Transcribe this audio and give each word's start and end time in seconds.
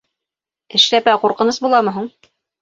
Эшләпә 0.79 1.13
ҡурҡыныс 1.27 1.61
буламы 1.67 1.95
һуң? 1.99 2.11